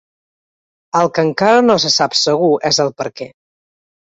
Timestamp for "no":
1.67-1.75